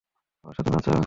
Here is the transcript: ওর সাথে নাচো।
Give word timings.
ওর 0.45 0.53
সাথে 0.57 0.69
নাচো। 0.71 0.91